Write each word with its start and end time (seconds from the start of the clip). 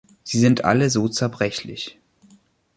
Sie 0.23 0.39
sind 0.39 0.63
alle 0.65 0.89
so 0.89 1.07
zerbrechlich! 1.07 1.99